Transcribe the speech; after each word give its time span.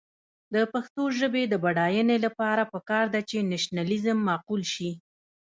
د 0.53 0.55
پښتو 0.73 1.03
ژبې 1.19 1.43
د 1.47 1.53
بډاینې 1.63 2.17
لپاره 2.25 2.63
پکار 2.73 3.05
ده 3.13 3.21
چې 3.29 3.37
نیشنلېزم 3.51 4.17
معقول 4.27 4.63
شي. 4.73 4.89